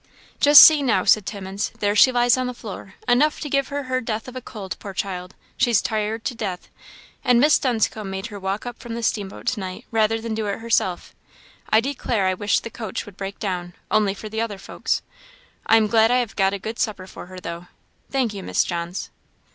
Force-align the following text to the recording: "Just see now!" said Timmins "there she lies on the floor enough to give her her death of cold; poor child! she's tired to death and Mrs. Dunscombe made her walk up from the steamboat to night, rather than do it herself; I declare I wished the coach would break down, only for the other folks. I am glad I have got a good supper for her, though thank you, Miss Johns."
"Just 0.39 0.63
see 0.63 0.81
now!" 0.81 1.03
said 1.03 1.27
Timmins 1.27 1.69
"there 1.77 1.95
she 1.95 2.11
lies 2.11 2.35
on 2.35 2.47
the 2.47 2.55
floor 2.55 2.95
enough 3.07 3.39
to 3.39 3.49
give 3.51 3.67
her 3.67 3.83
her 3.83 4.01
death 4.01 4.27
of 4.27 4.33
cold; 4.45 4.75
poor 4.79 4.95
child! 4.95 5.35
she's 5.57 5.79
tired 5.79 6.25
to 6.25 6.33
death 6.33 6.69
and 7.23 7.39
Mrs. 7.39 7.61
Dunscombe 7.61 8.09
made 8.09 8.25
her 8.33 8.39
walk 8.39 8.65
up 8.65 8.79
from 8.79 8.95
the 8.95 9.03
steamboat 9.03 9.45
to 9.45 9.59
night, 9.59 9.85
rather 9.91 10.19
than 10.19 10.33
do 10.33 10.47
it 10.47 10.57
herself; 10.57 11.13
I 11.69 11.81
declare 11.81 12.25
I 12.25 12.33
wished 12.33 12.63
the 12.63 12.71
coach 12.71 13.05
would 13.05 13.15
break 13.15 13.37
down, 13.37 13.75
only 13.91 14.15
for 14.15 14.27
the 14.27 14.41
other 14.41 14.57
folks. 14.57 15.03
I 15.67 15.77
am 15.77 15.85
glad 15.85 16.09
I 16.09 16.17
have 16.17 16.35
got 16.35 16.55
a 16.55 16.57
good 16.57 16.79
supper 16.79 17.05
for 17.05 17.27
her, 17.27 17.39
though 17.39 17.67
thank 18.09 18.33
you, 18.33 18.41
Miss 18.41 18.63
Johns." 18.63 19.11